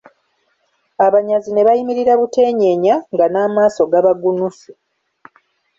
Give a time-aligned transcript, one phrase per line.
[1.05, 4.69] Abanyazi ne bayimirira buteenyeenya nga n'amaaso gabagunuse.